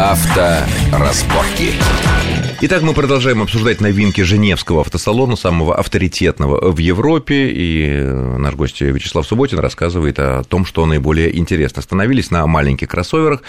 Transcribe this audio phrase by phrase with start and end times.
[0.00, 1.74] Авторазборки.
[2.62, 7.50] Итак, мы продолжаем обсуждать новинки Женевского автосалона, самого авторитетного в Европе.
[7.50, 8.02] И
[8.38, 11.80] наш гость Вячеслав Субботин рассказывает о том, что наиболее интересно.
[11.80, 13.42] Остановились на маленьких кроссоверах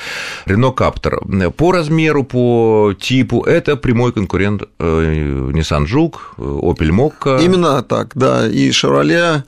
[0.45, 1.52] Renault Captur.
[1.52, 7.41] По размеру, по типу это прямой конкурент э, Nissan Juke, Opel Mokka.
[7.41, 8.45] Именно так, да.
[8.49, 9.43] И Chevrolet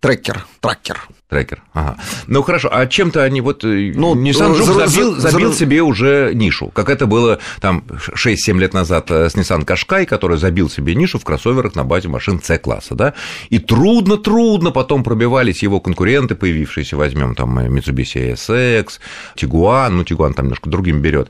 [0.00, 0.98] Tracker, Tracker.
[1.28, 1.60] Трекер.
[1.72, 1.96] Ага.
[2.28, 5.58] Ну хорошо, а чем-то они вот э, ну, Nissan Juke за, забил, забил за...
[5.58, 7.82] себе уже нишу, как это было там
[8.14, 12.06] 6-7 лет назад э, с Nissan Qashqai, который забил себе нишу в кроссоверах на базе
[12.06, 13.14] машин C-класса, да,
[13.50, 19.00] и трудно-трудно потом пробивались его конкуренты, появившиеся, возьмем там Mitsubishi SX,
[19.34, 21.28] Tiguan, ну Tiguan там немножко другим берет.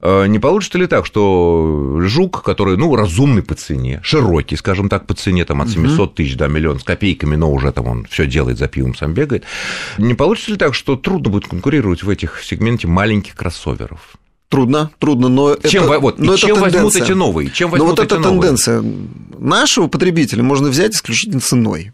[0.00, 5.06] Э, не получится ли так, что жук, который, ну, разумный по цене, широкий, скажем так,
[5.06, 8.26] по цене, там, от 700 тысяч до миллиона с копейками, но уже там он все
[8.26, 9.44] делает, за пивом сам бегает,
[9.98, 14.16] не получится ли так, что трудно будет конкурировать в этих сегменте маленьких кроссоверов?
[14.48, 17.50] Трудно, трудно, но чем, это, вот, но и чем возьмут эти новые?
[17.50, 18.40] Чем возьмут но вот эта новые?
[18.40, 18.84] тенденция
[19.38, 21.92] нашего потребителя можно взять исключительно ценой.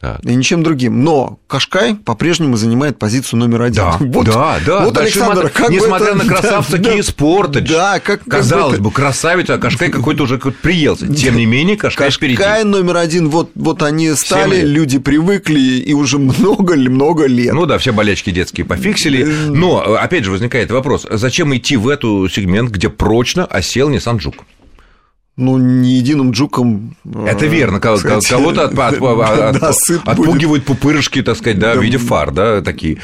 [0.00, 0.24] Так.
[0.24, 1.04] И ничем другим.
[1.04, 3.82] Но Кашкай по-прежнему занимает позицию номер один.
[3.82, 4.84] Да, вот, да, да.
[4.86, 6.16] Вот, Александр, как Несмотря это...
[6.16, 7.68] на красавца да, Sportage.
[7.68, 8.24] Да, как...
[8.24, 11.06] Казалось бы, красавец, а Кашкай какой-то уже приелся.
[11.12, 12.64] Тем не менее, Кашкай, Кашкай впереди.
[12.64, 17.52] номер один, вот, вот они стали, люди привыкли, и уже много-много лет.
[17.52, 19.24] Ну да, все болячки детские пофиксили.
[19.48, 24.40] Но, опять же, возникает вопрос, зачем идти в эту сегмент, где прочно осел Nissan Juke?
[25.36, 26.96] Ну, не единым джуком...
[27.26, 29.72] Это верно, кого-то от, от, от, да,
[30.04, 30.66] отпугивают будет.
[30.66, 32.98] пупырышки, так сказать, да, да, в виде фар, да, такие.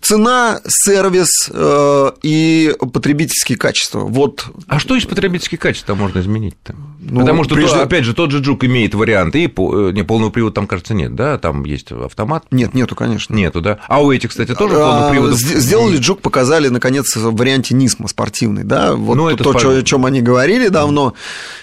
[0.00, 4.00] Цена, сервис э, и потребительские качества.
[4.00, 4.46] Вот.
[4.68, 6.74] А что из потребительских качеств можно изменить-то?
[7.10, 7.76] Ну, Потому что, прежде...
[7.76, 11.14] опять же, тот же Джук имеет варианты, и э, не, полного привода там, кажется, нет,
[11.14, 11.38] да?
[11.38, 12.44] Там есть автомат.
[12.50, 13.34] Нет, нету, конечно.
[13.34, 13.78] Нету, да?
[13.88, 15.34] А у этих, кстати, тоже полный привод.
[15.34, 18.94] Сделали Джук, показали, наконец, в варианте Нисма спортивный, да?
[18.94, 19.72] Вот ну, это то, спор...
[19.72, 21.14] о чем они говорили давно,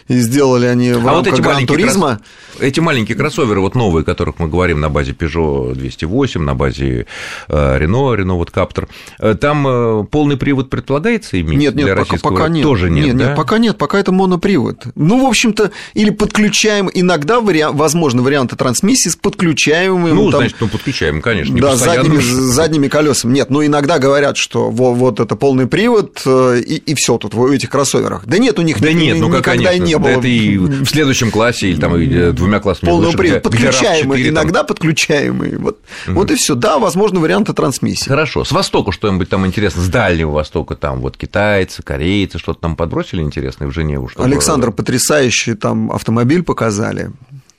[0.07, 2.19] и сделали они в а рамках вот эти Гран-туризма.
[2.57, 2.61] Крос...
[2.61, 7.05] Эти маленькие кроссоверы, вот новые, о которых мы говорим на базе Peugeot 208, на базе
[7.47, 8.87] э, Renault, Renault вот Captur,
[9.19, 12.63] э, там полный привод предполагается иметь нет, нет, для пока, российского пока нет.
[12.63, 13.27] Тоже нет, нет, да?
[13.27, 14.87] нет, пока нет, пока это монопривод.
[14.95, 17.71] Ну, в общем-то, или подключаем, иногда вариа...
[17.71, 20.15] возможно варианты трансмиссии с подключаемым...
[20.15, 20.41] Ну, там...
[20.41, 21.55] значит, ну, подключаем, конечно.
[21.59, 23.33] Да, задними, задними колесами.
[23.33, 27.45] Нет, ну, иногда говорят, что вот, вот это полный привод, и, и все тут в
[27.51, 28.25] этих кроссоверах.
[28.25, 30.13] Да нет, у них да ни, нет, ну, никогда конечно, не было.
[30.13, 34.29] Да это и в следующем классе или там и двумя классами Полный привод, подключаемый, 4,
[34.29, 34.67] иногда там...
[34.67, 35.57] подключаемый.
[35.57, 36.15] Вот, угу.
[36.15, 36.55] вот и все.
[36.55, 38.07] Да, возможно, варианты трансмиссии.
[38.07, 38.45] Хорошо.
[38.45, 43.21] С востока что-нибудь там интересно, с Дальнего Востока, там вот китайцы, корейцы, что-то там подбросили
[43.21, 44.09] интересное в Женеву?
[44.15, 44.71] Александр,
[45.15, 47.11] потрясающий там автомобиль показали.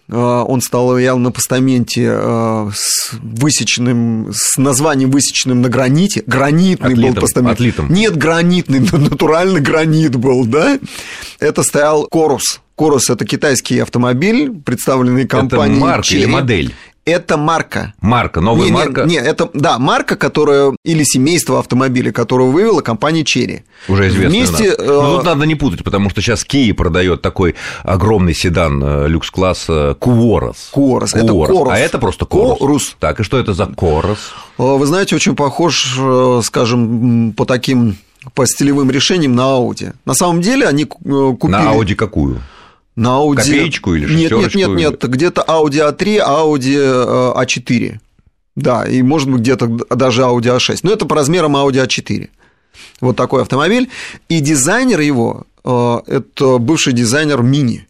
[0.08, 6.22] А, он стал явно на постаменте а, с высеченным, с названием высеченным на граните.
[6.26, 7.54] Гранитный отлитым, был постамент.
[7.54, 7.92] Отлитым.
[7.92, 10.78] Нет, гранитный, натуральный гранит был, да?
[11.40, 12.60] Это стоял Корус.
[12.76, 16.74] Корус– это китайский автомобиль, представленный компанией Это марка или модель?
[17.06, 17.94] Это марка.
[18.00, 19.04] Марка, новая не, марка?
[19.04, 23.62] Нет, не, это, да, марка, которая, или семейство автомобилей, которую вывела компания Черри.
[23.86, 24.30] Уже известно.
[24.30, 24.74] Вместе...
[24.76, 24.84] Э...
[24.86, 29.96] Но тут надо не путать, потому что сейчас Kia продает такой огромный седан э, люкс-класса
[30.00, 30.70] Куорос.
[30.72, 31.72] Куорос, это Корус.
[31.72, 32.58] А это просто Корус.
[32.58, 32.96] Корус.
[32.98, 34.18] Так, и что это за Корос?
[34.58, 37.98] Вы знаете, очень похож, э, скажем, по таким
[38.34, 39.94] по стилевым решениям на Audi.
[40.04, 41.52] На самом деле они э, купили...
[41.52, 42.42] На Audi какую?
[42.96, 43.36] На Audi...
[43.36, 44.58] Копеечку или шестерочку?
[44.58, 47.98] Нет, нет, нет, нет, где-то Audi A3, Audi A4.
[48.56, 50.80] Да, и может быть где-то даже Audi A6.
[50.82, 52.28] Но это по размерам Audi A4.
[53.00, 53.90] Вот такой автомобиль.
[54.30, 57.86] И дизайнер его э,– это бывший дизайнер Мини.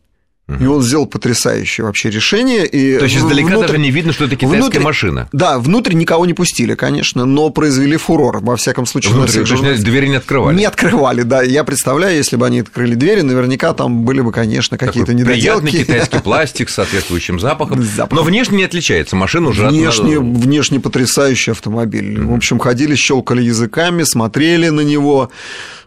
[0.48, 2.66] И он сделал потрясающее вообще решение.
[2.66, 3.66] И То есть издалека внутрь...
[3.66, 4.78] даже не видно, что это китайская внутрь...
[4.78, 5.28] машина.
[5.32, 9.14] Да, внутрь никого не пустили, конечно, но произвели фурор, во всяком случае.
[9.14, 10.56] Внутрь, то есть двери не открывали?
[10.56, 11.42] Не открывали, да.
[11.42, 15.40] Я представляю, если бы они открыли двери, наверняка там были бы, конечно, какие-то недоделки.
[15.40, 17.82] Приятный китайский пластик с соответствующим запахом.
[17.82, 18.16] Запах.
[18.16, 19.66] Но внешне не отличается, машина уже...
[19.66, 22.20] Внешне, внешне потрясающий автомобиль.
[22.22, 25.30] В общем, ходили, щелкали языками, смотрели на него.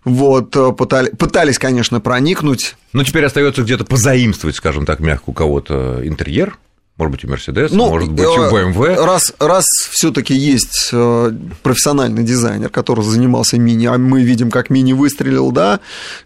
[0.06, 2.76] Вот, э, пытали, пытались, конечно, проникнуть.
[2.94, 6.58] Но теперь остается где-то позаимствовать, скажем так, мягко у кого-то интерьер.
[6.98, 8.88] Может быть, у Мерседес, ну, может быть, у BMW.
[8.88, 11.32] Э, раз, раз все-таки есть э,
[11.64, 15.80] профессиональный дизайнер, который занимался мини, а мы видим, как мини выстрелил, да,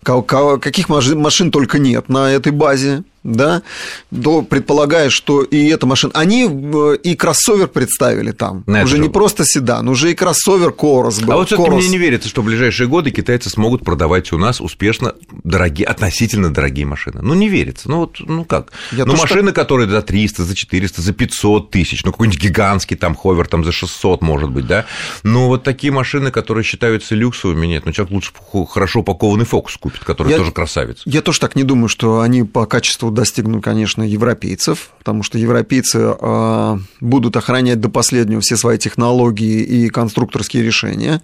[0.03, 3.03] каких машин только нет на этой базе.
[3.23, 3.63] Да,
[4.23, 6.11] то предполагая, что и эта машина...
[6.15, 8.63] Они э, и кроссовер представили там.
[8.67, 8.83] Natural.
[8.83, 11.33] Уже не просто седан, уже и кроссовер Корос был.
[11.33, 14.59] А вот все-таки мне не верится, что в ближайшие годы китайцы смогут продавать у нас
[14.59, 17.21] успешно дорогие, относительно дорогие машины.
[17.21, 17.89] Ну, не верится.
[17.89, 18.71] Ну, вот, ну как?
[18.91, 19.61] Я ну, машины, что...
[19.61, 23.71] которые за 300, за 400, за 500 тысяч, ну, какой-нибудь гигантский там ховер там за
[23.71, 24.85] 600, может быть, да?
[25.23, 27.85] Ну, вот такие машины, которые считаются люксовыми, нет.
[27.85, 28.31] Ну, человек лучше
[28.69, 30.37] хорошо упакованный фокус купит, который я...
[30.37, 31.01] тоже красавец.
[31.05, 36.15] Я тоже так не думаю, что они по качеству достигнут, конечно, европейцев, потому что европейцы
[36.19, 41.21] э, будут охранять до последнего все свои технологии и конструкторские решения.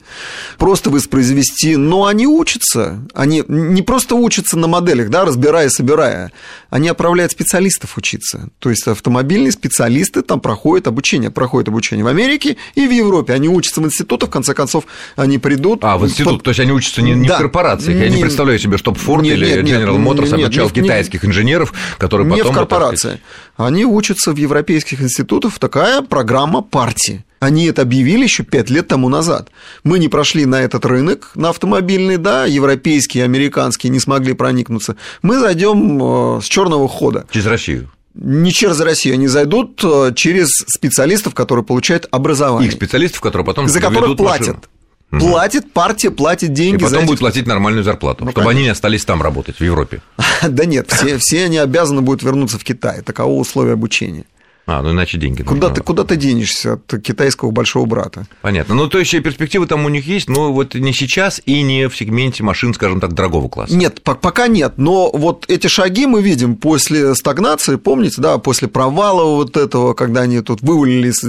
[0.57, 6.31] Просто воспроизвести, но они учатся, они не просто учатся на моделях, да, разбирая, собирая,
[6.69, 8.49] они отправляют специалистов учиться.
[8.59, 13.33] То есть автомобильные специалисты там проходят обучение, проходят обучение в Америке и в Европе.
[13.33, 15.83] Они учатся в институтах, в конце концов, они придут.
[15.83, 16.43] А, в институт, под...
[16.43, 17.35] то есть они учатся не, не да.
[17.35, 17.97] в корпорациях.
[17.97, 20.73] Я не, не представляю себе, чтобы Ford нет, или нет, General Motors нет, обучал нет,
[20.73, 22.45] китайских инженеров, которые потом...
[22.45, 23.21] Не в корпорации.
[23.57, 25.57] Они учатся в европейских институтах.
[25.59, 27.25] Такая программа партии.
[27.39, 29.49] Они это объявили еще пять лет тому назад.
[29.83, 34.97] Мы не прошли на этот рынок, на автомобильный, да, европейские, американские не смогли проникнуться.
[35.21, 37.25] Мы зайдем э, с черного хода.
[37.31, 42.67] Через Россию не через Россию, они зайдут э, через специалистов, которые получают образование.
[42.67, 44.47] Их специалистов, которые потом за которых платят.
[44.47, 44.61] Машину.
[45.09, 46.81] Платит, партия платит деньги.
[46.81, 48.59] И потом будет платить нормальную зарплату, ну, чтобы конечно.
[48.59, 50.01] они не остались там работать, в Европе.
[50.47, 53.01] Да нет, все, все они обязаны будут вернуться в Китай.
[53.01, 54.25] Таково условие обучения.
[54.69, 55.75] А, ну иначе деньги куда нужно.
[55.75, 58.27] Ты, куда ты денешься от китайского большого брата?
[58.41, 58.75] Понятно.
[58.75, 61.97] Ну, то есть перспективы там у них есть, но вот не сейчас и не в
[61.97, 63.75] сегменте машин, скажем так, дорогого класса.
[63.75, 64.73] Нет, пока нет.
[64.77, 70.21] Но вот эти шаги мы видим после стагнации, помните, да, после провала вот этого, когда
[70.21, 71.23] они тут вывалились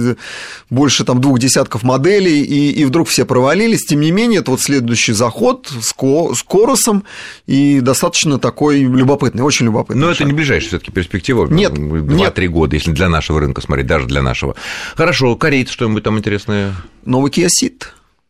[0.69, 3.85] больше там двух десятков моделей, и, и вдруг все провалились.
[3.85, 7.05] Тем не менее, это вот следующий заход с, ко, с Коросом,
[7.47, 9.99] и достаточно такой любопытный, очень любопытный.
[9.99, 10.17] Но шаг.
[10.17, 11.47] это не ближайшая все таки перспектива.
[11.47, 11.71] Нет.
[11.73, 14.55] 2-3 года, если для нашего нашего рынка смотреть, даже для нашего.
[14.95, 16.75] Хорошо, корейцы что-нибудь там интересное?
[17.05, 17.83] Новый Kia Ceed.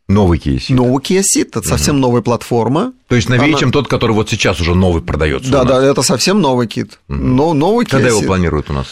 [0.08, 0.74] Новый Kia Ceed.
[0.74, 1.68] Новый Kia Ceed, это угу.
[1.68, 2.92] совсем новая платформа.
[3.08, 3.58] То есть новее, Она...
[3.58, 5.50] чем тот, который вот сейчас уже новый продается.
[5.50, 6.98] Да, да, это совсем новый кит.
[7.08, 7.18] Угу.
[7.18, 8.86] Но новый Когда Kia его планируют у нас?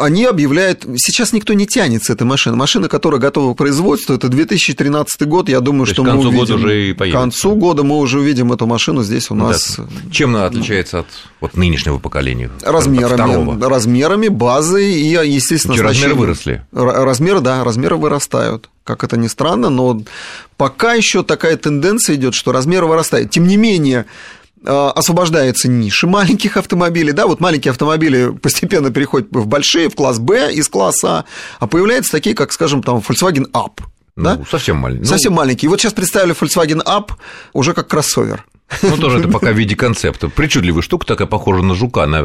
[0.00, 2.56] Они объявляют, сейчас никто не тянет с этой машины.
[2.56, 6.38] Машина, которая готова к производству, это 2013 год, я думаю, То что мы увидим.
[6.38, 6.94] Года уже и.
[6.94, 9.76] К концу года мы уже увидим эту машину здесь у нас.
[9.76, 9.84] Да.
[10.10, 11.06] Чем она отличается от
[11.40, 12.50] вот нынешнего поколения?
[12.62, 16.64] Размерами, размерами, базой и, естественно, Что, размеры выросли?
[16.72, 18.70] Размеры, да, размеры вырастают.
[18.84, 20.02] Как это ни странно, но
[20.56, 23.30] пока еще такая тенденция идет, что размеры вырастают.
[23.30, 24.06] Тем не менее,
[24.64, 30.52] освобождается ниши маленьких автомобилей, да, вот маленькие автомобили постепенно переходят в большие, в класс Б
[30.52, 31.24] из класса А,
[31.58, 33.80] а появляются такие, как, скажем, там Volkswagen Up,
[34.16, 34.40] ну, да?
[34.50, 35.06] совсем маленький.
[35.06, 35.38] Совсем ну...
[35.38, 35.66] маленький.
[35.66, 37.12] И вот сейчас представили Volkswagen Up
[37.52, 38.44] уже как кроссовер.
[38.82, 40.28] Ну, тоже это пока в виде концепта.
[40.28, 42.22] Причудливая штука такая, похожа на жука, на,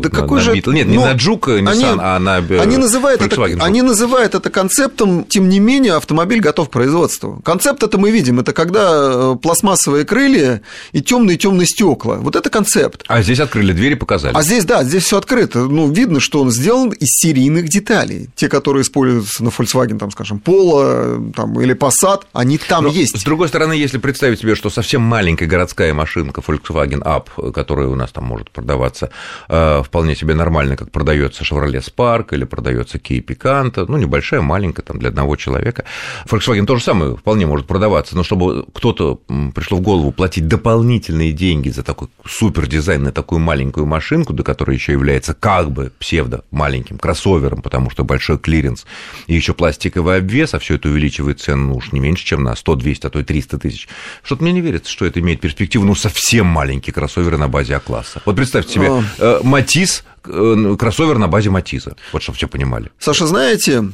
[0.00, 0.52] да какой на же...
[0.52, 0.72] Beetle.
[0.72, 4.34] Нет, ну, не на Джука, Nissan, они, а на э, они называют, это, они называют
[4.34, 7.40] это концептом, тем не менее, автомобиль готов к производству.
[7.44, 10.62] Концепт это мы видим, это когда э, пластмассовые крылья
[10.92, 12.16] и темные темные стекла.
[12.16, 13.04] Вот это концепт.
[13.08, 14.34] А здесь открыли двери, показали.
[14.34, 15.60] А здесь, да, здесь все открыто.
[15.60, 18.28] Ну, видно, что он сделан из серийных деталей.
[18.34, 23.18] Те, которые используются на Volkswagen, там, скажем, Polo там, или Passat, они там Но, есть.
[23.18, 27.88] С другой стороны, если представить себе, что совсем маленькая городская городская машинка Volkswagen Up, которая
[27.88, 29.10] у нас там может продаваться
[29.48, 34.82] э, вполне себе нормально, как продается Chevrolet Spark или продается Kia Picanto, ну, небольшая, маленькая,
[34.82, 35.84] там, для одного человека.
[36.26, 39.20] Volkswagen то же самое вполне может продаваться, но чтобы кто-то
[39.54, 44.44] пришло в голову платить дополнительные деньги за такой супер дизайн на такую маленькую машинку, до
[44.44, 48.86] которой еще является как бы псевдо маленьким кроссовером, потому что большой клиренс,
[49.26, 52.54] и еще пластиковый обвес, а все это увеличивает цену ну, уж не меньше, чем на
[52.54, 53.88] 100, 200, а то и 300 тысяч.
[54.22, 57.76] Что-то мне не верится, что это имеет перспективу перспективу, ну, совсем маленькие кроссоверы на базе
[57.76, 58.20] А-класса.
[58.24, 59.02] Вот представьте себе, а.
[59.18, 62.90] э, Матис, э, кроссовер на базе Матиза, вот чтобы все понимали.
[62.98, 63.84] Саша, знаете,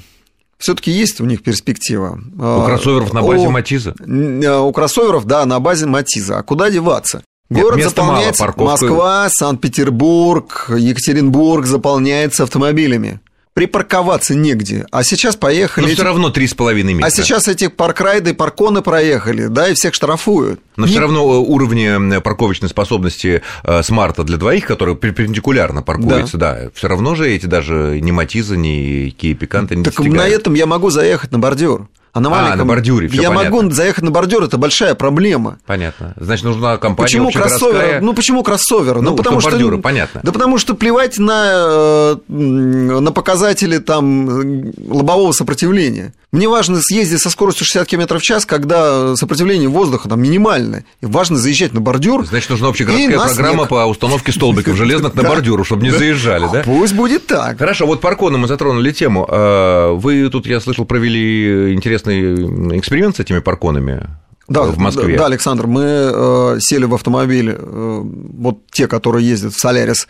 [0.59, 2.21] все-таки есть у них перспектива.
[2.37, 3.95] У кроссоверов на базе у, Матиза?
[4.01, 6.39] Э, у кроссоверов, да, на базе Матиза.
[6.39, 7.23] А куда деваться?
[7.51, 13.21] Город Нет, заполняется, мало, Москва, Санкт-Петербург, Екатеринбург заполняется автомобилями
[13.59, 14.87] припарковаться негде.
[14.93, 15.87] А сейчас поехали...
[15.87, 17.07] Но все равно 3,5 метра.
[17.07, 20.61] А сейчас эти паркрайды, парконы проехали, да, и всех штрафуют.
[20.77, 20.93] Но Не...
[20.93, 26.71] все равно э, уровни парковочной способности э, смарта для двоих, который перпендикулярно паркуется, да, да
[26.73, 30.15] все равно же эти даже ни Матиза, ни Kia Picanto не Так достигают.
[30.15, 31.89] на этом я могу заехать на бордюр.
[32.19, 32.55] А на маленьком...
[32.55, 33.51] А, на бордюре, Я понятно.
[33.57, 35.59] могу заехать на бордюр, это большая проблема.
[35.67, 36.15] Понятно.
[36.17, 38.01] Значит, нужна компания Почему кроссовер?
[38.01, 39.01] Ну, почему кроссовер?
[39.01, 39.51] Ну, потому что...
[39.51, 40.21] бордюры, понятно.
[40.25, 46.13] Да потому что плевать на, э, на показатели там лобового сопротивления.
[46.31, 50.85] Мне важно съездить со скоростью 60 км в час, когда сопротивление воздуха там минимальное.
[51.01, 52.27] И важно заезжать на бордюр.
[52.27, 53.69] Значит, нужна общегородская программа снег.
[53.69, 56.63] по установке столбиков железных на бордюру, чтобы не заезжали, да?
[56.65, 57.59] Пусть будет так.
[57.59, 59.27] Хорошо, вот парконы мы затронули тему.
[59.31, 64.09] А, вы тут, я слышал, провели интересный эксперимент с этими парконами
[64.49, 65.17] да, в Москве.
[65.17, 70.09] Да, Александр, мы э, сели в автомобиль, э, вот те, которые ездят в Солярис,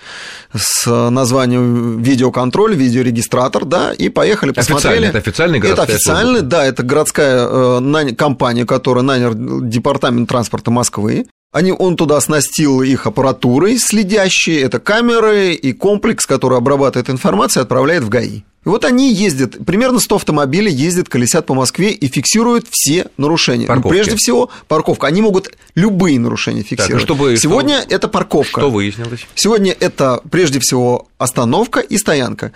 [0.54, 5.08] с названием видеоконтроль, видеорегистратор, да, и поехали, посмотрели.
[5.08, 11.26] Это официальный Это официальный, да, это городская э, компания, которая нанял Департамент транспорта Москвы.
[11.50, 17.64] Они, он туда оснастил их аппаратурой следящей, это камеры и комплекс, который обрабатывает информацию и
[17.64, 18.42] отправляет в ГАИ.
[18.66, 23.66] И вот они ездят, примерно 100 автомобилей ездят, колесят по Москве и фиксируют все нарушения.
[23.66, 25.06] Ну, прежде всего, парковка.
[25.06, 26.90] Они могут любые нарушения фиксировать.
[26.90, 28.60] Так, чтобы, Сегодня что, это парковка.
[28.60, 29.26] Что выяснилось?
[29.34, 32.52] Сегодня это прежде всего остановка и стоянка.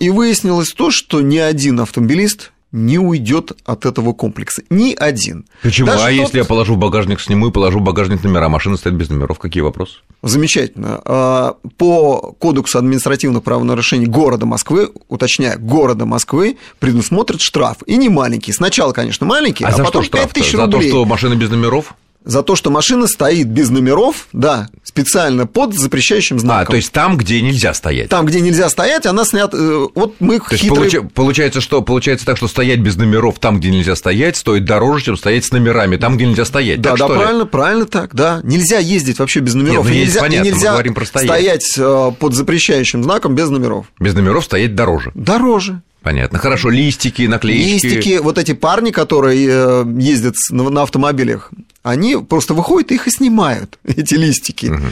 [0.00, 4.62] И выяснилось то, что ни один автомобилист не уйдет от этого комплекса.
[4.70, 5.44] Ни один.
[5.62, 5.88] Почему?
[5.88, 6.14] Даже а тот...
[6.14, 9.38] если я положу в багажник, сниму и положу в багажник номера, машина стоит без номеров,
[9.38, 9.98] какие вопросы?
[10.22, 11.00] Замечательно.
[11.04, 17.78] А, по Кодексу административных правонарушений города Москвы, уточняю, города Москвы, предусмотрит штраф.
[17.86, 18.52] И не маленький.
[18.52, 20.66] Сначала, конечно, маленький, а, а потом что 5 тысяч рублей.
[20.66, 21.94] За то, что машина без номеров?
[22.24, 26.62] За то, что машина стоит без номеров, да, специально под запрещающим знаком.
[26.62, 28.08] А, то есть там, где нельзя стоять.
[28.08, 29.56] Там, где нельзя стоять, она снята.
[29.56, 30.90] Э, вот мы то хитрые...
[30.90, 35.04] есть получается, что получается так, что стоять без номеров там, где нельзя стоять, стоит дороже,
[35.04, 36.80] чем стоять с номерами там, где нельзя стоять.
[36.80, 37.48] Да, так, да, правильно, ли?
[37.48, 38.40] правильно так, да.
[38.42, 39.86] Нельзя ездить вообще без номеров.
[39.86, 41.28] Нет, ну, нельзя, понятно, нельзя мы говорим про стоять.
[41.28, 43.86] стоять э, под запрещающим знаком без номеров.
[43.98, 45.12] Без номеров стоять дороже.
[45.14, 45.82] Дороже.
[46.02, 46.38] Понятно.
[46.38, 47.86] Хорошо, листики, наклеечки.
[47.86, 51.50] Листики, вот эти парни, которые э, ездят на автомобилях,
[51.82, 54.66] они просто выходят их и снимают, эти листики.
[54.66, 54.86] Угу.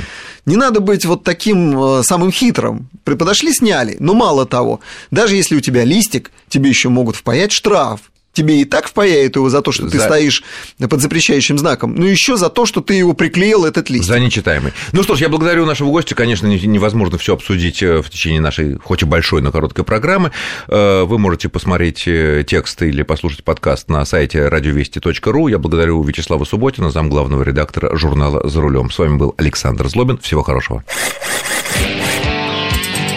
[0.47, 2.89] Не надо быть вот таким э, самым хитрым.
[3.05, 3.97] Подошли, сняли.
[4.01, 4.81] Но мало того,
[5.11, 8.01] даже если у тебя листик, тебе еще могут впаять штраф
[8.33, 9.93] тебе и так впаяют его за то, что за...
[9.93, 10.43] ты стоишь
[10.79, 14.07] под запрещающим знаком, но еще за то, что ты его приклеил, этот лист.
[14.07, 14.73] За нечитаемый.
[14.93, 16.15] Ну что ж, я благодарю нашего гостя.
[16.15, 20.33] Конечно, невозможно все обсудить э, в течение нашей, хоть и большой, но короткой программы.
[20.69, 25.49] Э, вы можете посмотреть э, текст или послушать подкаст на сайте радиовести.ру.
[25.49, 28.91] Я благодарю Вячеслава Субботина, зам главного редактора журнала «За рулем».
[28.91, 30.19] С вами был Александр Злобин.
[30.19, 30.85] Всего хорошего.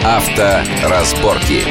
[0.02, 1.62] Авторазборки.